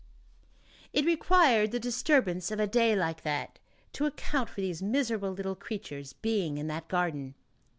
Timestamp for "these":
4.59-4.81